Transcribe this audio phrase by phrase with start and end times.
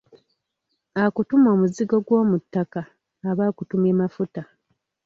[1.03, 2.81] Akutuma omuzigo gwomu ttaka,
[3.29, 4.41] aba akutumye Mafuta.